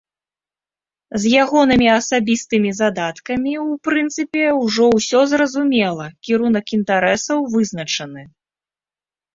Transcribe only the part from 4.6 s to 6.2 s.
ўжо ўсё зразумела,